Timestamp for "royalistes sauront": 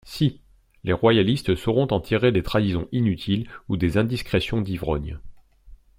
0.93-1.87